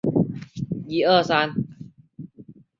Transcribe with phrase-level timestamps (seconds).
[0.87, 1.63] 敏象王国。